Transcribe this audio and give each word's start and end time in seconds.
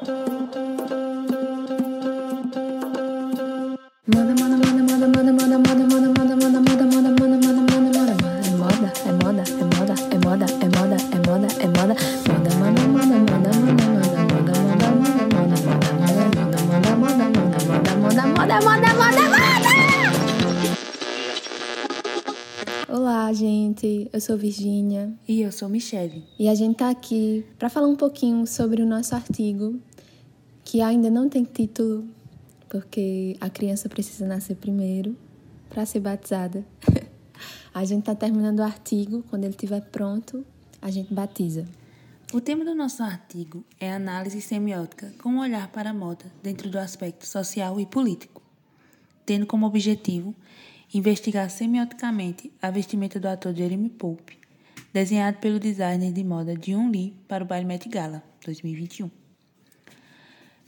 Moda, 0.00 0.14
moda, 4.32 4.56
moda, 4.56 4.80
moda, 4.80 5.06
moda, 5.06 5.32
moda, 5.32 5.58
moda, 5.58 5.76
moda, 5.76 6.08
moda, 6.08 6.16
moda, 6.16 6.56
moda, 6.56 6.80
moda, 6.80 7.10
moda, 7.10 7.60
moda, 7.60 7.84
moda, 7.90 8.14
é 8.40 8.56
moda, 8.56 8.88
é 8.96 9.12
moda, 9.12 9.44
é 9.44 9.76
moda, 9.76 9.92
é 10.00 10.24
moda, 10.24 10.46
é 10.50 11.18
moda, 11.18 11.44
é 11.50 11.68
moda, 11.68 11.96
moda, 12.26 12.48
moda, 12.48 12.80
moda, 12.80 13.18
moda, 13.20 13.50
moda, 13.50 13.50
moda, 13.50 13.84
moda, 14.30 14.56
moda, 14.56 14.88
moda, 17.10 18.00
moda, 18.00 18.24
moda, 18.26 18.56
moda, 18.60 18.88
moda, 18.94 19.22
moda. 19.28 19.60
Olá, 22.88 23.32
gente. 23.32 24.08
Eu 24.12 24.20
sou 24.20 24.36
Virgínia 24.36 25.12
e 25.28 25.42
eu 25.42 25.52
sou 25.52 25.68
Michelle 25.68 26.24
E 26.38 26.48
a 26.48 26.54
gente 26.54 26.76
tá 26.76 26.90
aqui 26.90 27.44
para 27.58 27.68
falar 27.68 27.86
um 27.86 27.94
pouquinho 27.94 28.46
sobre 28.46 28.82
o 28.82 28.86
nosso 28.86 29.14
artigo 29.14 29.78
que 30.70 30.80
ainda 30.80 31.10
não 31.10 31.28
tem 31.28 31.42
título, 31.42 32.06
porque 32.68 33.36
a 33.40 33.50
criança 33.50 33.88
precisa 33.88 34.24
nascer 34.24 34.54
primeiro 34.54 35.16
para 35.68 35.84
ser 35.84 35.98
batizada. 35.98 36.64
a 37.74 37.84
gente 37.84 38.04
tá 38.04 38.14
terminando 38.14 38.60
o 38.60 38.62
artigo, 38.62 39.24
quando 39.28 39.42
ele 39.42 39.50
estiver 39.50 39.80
pronto, 39.80 40.46
a 40.80 40.88
gente 40.88 41.12
batiza. 41.12 41.66
O 42.32 42.40
tema 42.40 42.64
do 42.64 42.72
nosso 42.72 43.02
artigo 43.02 43.64
é 43.80 43.92
análise 43.92 44.40
semiótica 44.40 45.12
com 45.20 45.30
um 45.30 45.40
olhar 45.40 45.66
para 45.72 45.90
a 45.90 45.92
moda 45.92 46.26
dentro 46.40 46.70
do 46.70 46.78
aspecto 46.78 47.26
social 47.26 47.80
e 47.80 47.84
político, 47.84 48.40
tendo 49.26 49.46
como 49.46 49.66
objetivo 49.66 50.32
investigar 50.94 51.50
semioticamente 51.50 52.52
a 52.62 52.70
vestimenta 52.70 53.18
do 53.18 53.26
ator 53.26 53.52
Jeremy 53.52 53.90
Pope, 53.90 54.38
desenhado 54.92 55.38
pelo 55.38 55.58
designer 55.58 56.12
de 56.12 56.22
moda 56.22 56.54
Dion 56.54 56.92
Lee 56.92 57.16
para 57.26 57.42
o 57.42 57.46
baile 57.46 57.66
Met 57.66 57.88
Gala 57.88 58.22
2021. 58.46 59.19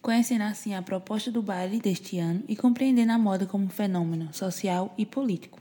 Conhecendo 0.00 0.42
assim 0.42 0.74
a 0.74 0.82
proposta 0.82 1.30
do 1.30 1.42
baile 1.42 1.80
deste 1.80 2.18
ano 2.18 2.42
e 2.48 2.54
compreendendo 2.54 3.12
a 3.12 3.18
moda 3.18 3.46
como 3.46 3.68
fenômeno 3.68 4.32
social 4.32 4.94
e 4.96 5.04
político. 5.04 5.58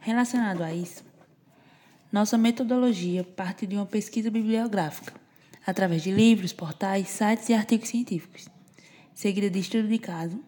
Relacionado 0.00 0.62
a 0.62 0.74
isso, 0.74 1.04
nossa 2.10 2.36
metodologia 2.36 3.24
parte 3.24 3.66
de 3.66 3.76
uma 3.76 3.86
pesquisa 3.86 4.30
bibliográfica, 4.30 5.14
através 5.66 6.02
de 6.02 6.10
livros, 6.10 6.52
portais, 6.52 7.08
sites 7.08 7.48
e 7.48 7.54
artigos 7.54 7.88
científicos, 7.88 8.48
seguida 9.14 9.48
de 9.48 9.60
estudo 9.60 9.86
de 9.86 9.98
caso, 9.98 10.38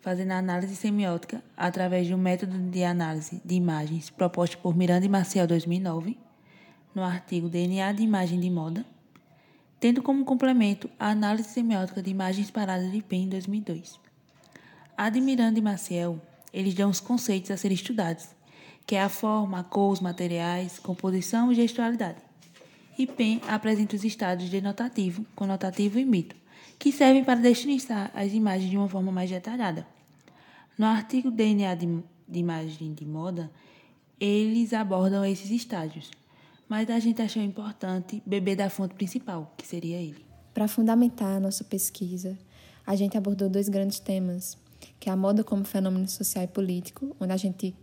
fazendo 0.00 0.30
a 0.30 0.38
análise 0.38 0.76
semiótica 0.76 1.42
através 1.56 2.06
de 2.06 2.14
um 2.14 2.18
método 2.18 2.56
de 2.56 2.84
análise 2.84 3.42
de 3.44 3.54
imagens 3.54 4.08
proposto 4.08 4.56
por 4.58 4.76
Miranda 4.76 5.04
e 5.04 5.08
Maciel 5.08 5.46
2009, 5.46 6.16
no 6.94 7.02
artigo 7.02 7.48
DNA 7.48 7.92
de 7.92 8.02
imagem 8.02 8.38
de 8.38 8.48
moda, 8.48 8.86
tendo 9.80 10.02
como 10.02 10.24
complemento 10.24 10.88
a 10.98 11.10
análise 11.10 11.48
semiótica 11.48 12.02
de 12.02 12.10
imagens 12.10 12.50
paradas 12.50 12.90
de 12.90 13.02
pé 13.02 13.16
em 13.16 13.28
2002. 13.28 14.00
A 14.96 15.10
de 15.10 15.20
Miranda 15.20 15.58
e 15.58 15.62
Maciel, 15.62 16.20
eles 16.52 16.74
dão 16.74 16.90
os 16.90 17.00
conceitos 17.00 17.50
a 17.50 17.56
serem 17.56 17.74
estudados 17.74 18.36
que 18.86 18.94
é 18.94 19.02
a 19.02 19.08
forma, 19.08 19.58
a 19.58 19.64
cor, 19.64 19.92
os 19.92 20.00
materiais, 20.00 20.78
composição 20.78 21.50
e 21.50 21.56
gestualidade. 21.56 22.18
E 22.96 23.06
PEN 23.06 23.40
apresenta 23.48 23.96
os 23.96 24.04
estados 24.04 24.48
denotativo, 24.48 25.26
conotativo 25.34 25.98
e 25.98 26.04
mito, 26.04 26.36
que 26.78 26.92
servem 26.92 27.24
para 27.24 27.40
destinizar 27.40 28.10
as 28.14 28.32
imagens 28.32 28.70
de 28.70 28.76
uma 28.78 28.88
forma 28.88 29.10
mais 29.10 29.28
detalhada. 29.28 29.86
No 30.78 30.86
artigo 30.86 31.30
DNA 31.30 31.74
de, 31.74 31.86
de 32.28 32.38
imagem 32.38 32.94
de 32.94 33.04
moda, 33.04 33.50
eles 34.20 34.72
abordam 34.72 35.24
esses 35.24 35.50
estágios, 35.50 36.10
mas 36.68 36.90
a 36.90 36.98
gente 36.98 37.22
achou 37.22 37.42
importante 37.42 38.22
beber 38.26 38.56
da 38.56 38.68
fonte 38.68 38.94
principal, 38.94 39.54
que 39.56 39.66
seria 39.66 39.98
ele. 39.98 40.24
Para 40.52 40.66
fundamentar 40.66 41.36
a 41.36 41.40
nossa 41.40 41.62
pesquisa, 41.62 42.36
a 42.86 42.96
gente 42.96 43.16
abordou 43.16 43.48
dois 43.48 43.68
grandes 43.68 43.98
temas, 43.98 44.56
que 44.98 45.08
é 45.08 45.12
a 45.12 45.16
moda 45.16 45.44
como 45.44 45.64
fenômeno 45.64 46.08
social 46.08 46.44
e 46.44 46.48
político, 46.48 47.14
onde 47.20 47.32
a 47.32 47.36
gente 47.36 47.74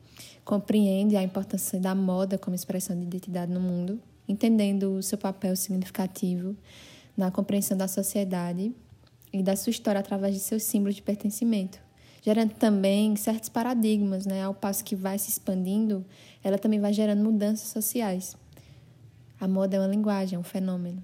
compreende 0.43 1.15
a 1.15 1.23
importância 1.23 1.79
da 1.79 1.95
moda 1.95 2.37
como 2.37 2.55
expressão 2.55 2.97
de 2.97 3.03
identidade 3.05 3.51
no 3.51 3.59
mundo, 3.59 3.99
entendendo 4.27 4.95
o 4.95 5.03
seu 5.03 5.17
papel 5.17 5.55
significativo 5.55 6.55
na 7.15 7.31
compreensão 7.31 7.77
da 7.77 7.87
sociedade 7.87 8.73
e 9.31 9.41
da 9.41 9.55
sua 9.55 9.71
história 9.71 9.99
através 9.99 10.33
de 10.33 10.39
seus 10.39 10.63
símbolos 10.63 10.95
de 10.95 11.01
pertencimento, 11.01 11.79
gerando 12.21 12.53
também 12.53 13.15
certos 13.15 13.49
paradigmas, 13.49 14.25
né? 14.25 14.43
Ao 14.43 14.53
passo 14.53 14.83
que 14.83 14.95
vai 14.95 15.17
se 15.17 15.29
expandindo, 15.29 16.05
ela 16.43 16.57
também 16.57 16.79
vai 16.79 16.93
gerando 16.93 17.23
mudanças 17.23 17.69
sociais. 17.69 18.35
A 19.43 19.47
moda 19.49 19.75
é 19.75 19.79
uma 19.81 19.89
linguagem, 19.89 20.37
é 20.37 20.39
um 20.39 20.43
fenômeno. 20.43 21.03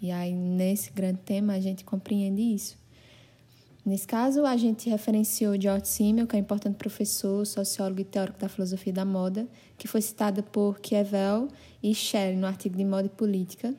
E 0.00 0.12
aí, 0.12 0.32
nesse 0.32 0.92
grande 0.92 1.18
tema, 1.24 1.54
a 1.54 1.58
gente 1.58 1.84
compreende 1.84 2.40
isso. 2.40 2.78
Nesse 3.84 4.06
caso, 4.06 4.46
a 4.46 4.56
gente 4.56 4.88
referenciou 4.88 5.60
George 5.60 5.88
Simmel, 5.88 6.28
que 6.28 6.36
é 6.36 6.38
um 6.38 6.42
importante 6.42 6.76
professor, 6.76 7.44
sociólogo 7.44 8.00
e 8.00 8.04
teórico 8.04 8.38
da 8.38 8.48
filosofia 8.48 8.92
da 8.92 9.04
moda, 9.04 9.48
que 9.76 9.88
foi 9.88 10.00
citada 10.00 10.44
por 10.44 10.78
Kievel 10.78 11.48
e 11.82 11.92
Shelley 11.92 12.36
no 12.36 12.46
artigo 12.46 12.76
de 12.76 12.84
Moda 12.84 13.06
e 13.06 13.08
Política, 13.08 13.74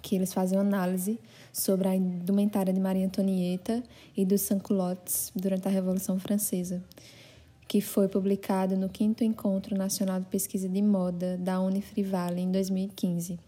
que 0.00 0.16
eles 0.16 0.32
fazem 0.32 0.56
uma 0.56 0.64
análise 0.64 1.20
sobre 1.52 1.88
a 1.88 1.94
indumentária 1.94 2.72
de 2.72 2.80
Maria 2.80 3.04
Antonieta 3.04 3.82
e 4.16 4.24
dos 4.24 4.40
sans-culottes 4.40 5.30
durante 5.36 5.68
a 5.68 5.70
Revolução 5.70 6.18
Francesa, 6.18 6.82
que 7.70 7.80
foi 7.80 8.08
publicado 8.08 8.76
no 8.76 8.90
5 8.92 9.22
Encontro 9.22 9.78
Nacional 9.78 10.18
de 10.18 10.26
Pesquisa 10.26 10.68
de 10.68 10.82
Moda 10.82 11.38
da 11.38 11.60
Unifrivale 11.60 12.40
em 12.40 12.50
2015. 12.50 13.38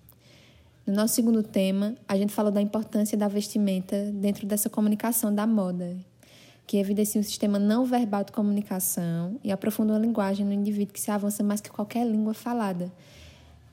No 0.86 0.94
nosso 0.94 1.16
segundo 1.16 1.42
tema, 1.42 1.96
a 2.06 2.16
gente 2.16 2.32
falou 2.32 2.52
da 2.52 2.62
importância 2.62 3.18
da 3.18 3.26
vestimenta 3.26 4.12
dentro 4.14 4.46
dessa 4.46 4.70
comunicação 4.70 5.34
da 5.34 5.44
moda, 5.44 5.96
que 6.68 6.76
evidencia 6.76 7.20
um 7.20 7.24
sistema 7.24 7.58
não 7.58 7.84
verbal 7.84 8.22
de 8.22 8.30
comunicação 8.30 9.40
e 9.42 9.50
aprofunda 9.50 9.96
a 9.96 9.98
linguagem 9.98 10.46
no 10.46 10.52
indivíduo 10.52 10.94
que 10.94 11.00
se 11.00 11.10
avança 11.10 11.42
mais 11.42 11.60
que 11.60 11.68
qualquer 11.68 12.06
língua 12.06 12.32
falada, 12.32 12.92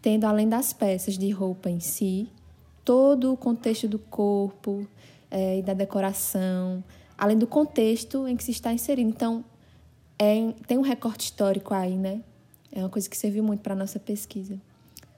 tendo 0.02 0.26
além 0.26 0.50
das 0.50 0.74
peças 0.74 1.16
de 1.16 1.30
roupa 1.30 1.70
em 1.70 1.80
si, 1.80 2.28
todo 2.84 3.31
o 3.31 3.38
contexto 3.38 3.88
do 3.88 4.00
corpo 4.00 4.84
é, 5.30 5.60
e 5.60 5.62
da 5.62 5.76
decoração, 5.76 6.84
além 7.16 7.38
do 7.38 7.46
contexto 7.46 8.28
em 8.28 8.36
que 8.36 8.44
se 8.44 8.50
está 8.50 8.74
inserido. 8.74 9.12
Então, 9.12 9.46
é, 10.19 10.53
tem 10.68 10.78
um 10.78 10.81
recorte 10.81 11.25
histórico 11.25 11.74
aí, 11.74 11.96
né? 11.96 12.22
É 12.72 12.80
uma 12.80 12.90
coisa 12.90 13.09
que 13.09 13.18
serviu 13.18 13.41
muito 13.41 13.62
para 13.62 13.74
a 13.74 13.75
nossa 13.75 14.00
pesquisa. 14.00 14.59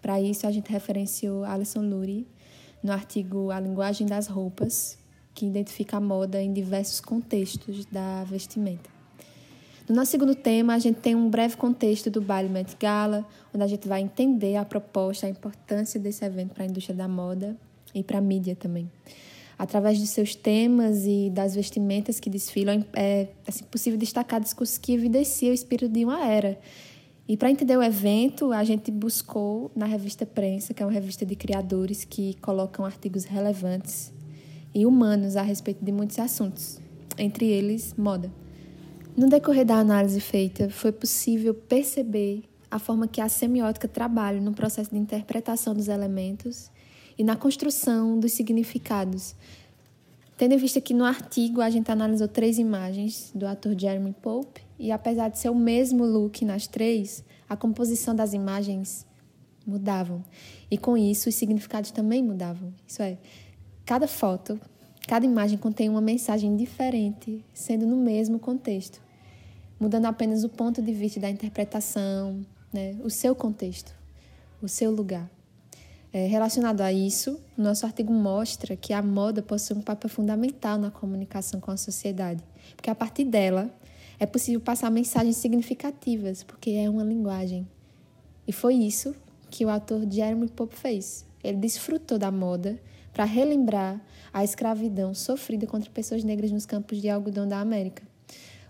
Para 0.02 0.22
isso, 0.22 0.46
a 0.46 0.52
gente 0.52 0.72
referenciou 0.72 1.44
Alison 1.44 1.82
Lurie 1.82 2.28
no 2.84 2.92
artigo 2.92 3.52
A 3.52 3.60
Linguagem 3.60 4.08
das 4.08 4.28
Roupas, 4.28 4.98
que 5.34 5.46
identifica 5.46 5.98
a 5.98 6.00
moda 6.00 6.42
em 6.42 6.54
diversos 6.54 7.02
contextos 7.02 7.86
da 7.86 8.24
vestimenta. 8.24 8.90
No 9.90 9.96
nosso 9.96 10.12
segundo 10.12 10.36
tema, 10.36 10.74
a 10.74 10.80
gente 10.80 11.00
tem 11.00 11.16
um 11.16 11.30
breve 11.30 11.58
contexto 11.58 12.10
do 12.10 12.22
baile 12.22 12.48
Met 12.48 12.78
Gala, 12.80 13.26
onde 13.54 13.64
a 13.64 13.68
gente 13.68 13.88
vai 13.88 14.02
entender 14.02 14.56
a 14.56 14.64
proposta, 14.64 15.26
a 15.26 15.30
importância 15.30 16.00
desse 16.00 16.24
evento 16.24 16.54
para 16.54 16.64
a 16.64 16.68
indústria 16.68 16.96
da 16.96 17.08
moda 17.08 17.58
e 17.94 18.04
para 18.04 18.20
a 18.20 18.22
mídia 18.22 18.56
também. 18.56 18.90
Através 19.62 20.00
de 20.00 20.08
seus 20.08 20.34
temas 20.34 21.06
e 21.06 21.30
das 21.30 21.54
vestimentas 21.54 22.20
que 22.20 22.32
desfilam, 22.32 22.84
é 22.94 23.28
assim, 23.48 23.64
possível 23.66 24.00
destacar 24.00 24.42
discursos 24.42 24.80
que 24.80 24.92
evidenciam 24.92 25.52
o 25.52 25.54
espírito 25.54 25.88
de 25.88 26.04
uma 26.04 26.26
era 26.26 26.58
e 27.28 27.38
para 27.38 27.50
entender 27.50 27.78
o 27.78 27.82
evento, 27.82 28.52
a 28.52 28.62
gente 28.64 28.92
buscou 28.92 29.72
na 29.74 29.86
revista 29.86 30.26
Prensa, 30.26 30.74
que 30.74 30.84
é 30.84 30.86
uma 30.86 30.92
revista 30.92 31.26
de 31.26 31.34
criadores 31.34 32.04
que 32.04 32.34
colocam 32.42 32.84
artigos 32.84 33.24
relevantes 33.24 34.12
e 34.76 34.86
humanos 34.86 35.38
a 35.38 35.42
respeito 35.42 35.82
de 35.82 35.94
muitos 35.94 36.20
assuntos, 36.20 36.82
entre 37.18 37.46
eles 37.46 37.94
moda. 37.98 38.30
No 39.16 39.30
decorrer 39.30 39.66
da 39.66 39.76
análise 39.76 40.20
feita, 40.20 40.70
foi 40.70 40.92
possível 40.92 41.54
perceber 41.54 42.44
a 42.70 42.78
forma 42.78 43.08
que 43.08 43.22
a 43.22 43.30
semiótica 43.30 43.88
trabalha 43.88 44.42
no 44.42 44.52
processo 44.54 44.92
de 44.92 44.98
interpretação 44.98 45.74
dos 45.74 45.88
elementos 45.88 46.70
e 47.22 47.24
na 47.24 47.36
construção 47.36 48.20
dos 48.20 48.32
significados. 48.32 49.36
Tendo 50.36 50.56
em 50.56 50.58
vista 50.58 50.82
que 50.82 50.92
no 50.92 51.06
artigo 51.06 51.62
a 51.62 51.70
gente 51.70 51.92
analisou 51.92 52.28
três 52.28 52.58
imagens 52.58 53.32
do 53.36 53.46
ator 53.46 53.80
Jeremy 53.80 54.16
Pope, 54.24 54.60
e 54.80 54.92
apesar 54.92 55.30
de 55.30 55.38
ser 55.38 55.50
o 55.50 55.56
mesmo 55.56 56.04
look 56.04 56.44
nas 56.44 56.66
três, 56.66 57.24
a 57.48 57.56
composição 57.56 58.16
das 58.16 58.34
imagens 58.34 59.06
mudavam. 59.68 60.24
E 60.72 60.80
com 60.80 60.98
isso, 60.98 61.30
os 61.30 61.36
significados 61.36 61.92
também 61.92 62.24
mudavam. 62.24 62.74
Isso 62.88 63.04
é, 63.04 63.20
cada 63.86 64.08
foto, 64.08 64.60
cada 65.08 65.24
imagem 65.24 65.60
contém 65.60 65.90
uma 65.90 66.02
mensagem 66.02 66.56
diferente, 66.56 67.46
sendo 67.54 67.86
no 67.86 67.98
mesmo 67.98 68.40
contexto, 68.40 69.00
mudando 69.80 70.06
apenas 70.06 70.44
o 70.44 70.50
ponto 70.50 70.82
de 70.82 70.92
vista 70.92 71.20
da 71.20 71.30
interpretação, 71.30 72.44
né? 72.74 72.96
o 73.04 73.12
seu 73.12 73.36
contexto, 73.36 73.94
o 74.60 74.68
seu 74.68 74.90
lugar. 74.90 75.30
É, 76.14 76.28
relacionado 76.28 76.82
a 76.82 76.92
isso, 76.92 77.40
nosso 77.58 77.86
artigo 77.86 78.12
mostra 78.12 78.76
que 78.76 78.92
a 78.92 79.02
moda 79.02 79.42
possui 79.42 79.78
um 79.78 79.82
papel 79.82 80.10
fundamental 80.10 80.78
na 80.78 80.92
comunicação 80.92 81.62
com 81.62 81.72
a 81.72 81.78
sociedade, 81.78 82.44
porque 82.76 82.90
a 82.90 82.96
partir 82.96 83.24
dela 83.24 83.74
é 84.20 84.26
possível 84.26 84.60
passar 84.60 84.92
mensagens 84.92 85.38
significativas, 85.38 86.44
porque 86.44 86.72
é 86.72 86.90
uma 86.90 87.04
linguagem. 87.04 87.66
E 88.46 88.52
foi 88.52 88.76
isso 88.76 89.16
que 89.50 89.66
o 89.66 89.70
autor 89.70 90.06
Jeremy 90.10 90.50
Pope 90.50 90.76
fez. 90.76 91.26
Ele 91.44 91.58
desfrutou 91.58 92.18
da 92.18 92.30
moda 92.30 92.78
para 93.14 93.24
relembrar 93.24 94.02
a 94.34 94.44
escravidão 94.44 95.14
sofrida 95.14 95.66
contra 95.66 95.90
pessoas 95.90 96.24
negras 96.24 96.52
nos 96.52 96.66
campos 96.66 97.02
de 97.02 97.10
algodão 97.10 97.48
da 97.48 97.60
América. 97.60 98.04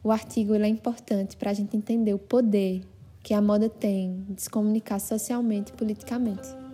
O 0.04 0.12
artigo 0.12 0.54
é 0.54 0.68
importante 0.68 1.36
para 1.36 1.52
a 1.52 1.54
gente 1.54 1.76
entender 1.76 2.14
o 2.14 2.20
poder 2.20 2.82
que 3.24 3.34
a 3.34 3.42
moda 3.42 3.70
tem 3.70 4.26
de 4.30 4.44
se 4.44 4.50
comunicar 4.50 5.00
socialmente 5.00 5.72
e 5.72 5.76
politicamente. 5.76 6.71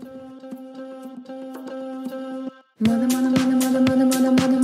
Mother, 2.80 3.08
mother, 3.08 3.32
mother, 3.32 3.56
mother, 3.56 3.82
mother, 3.82 4.06
mother, 4.06 4.32
mother. 4.34 4.57